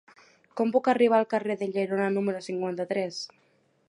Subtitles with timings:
[0.61, 3.21] Com puc arribar al carrer de Llerona número cinquanta-tres?